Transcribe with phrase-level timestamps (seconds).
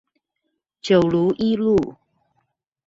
[0.81, 1.75] 九如一路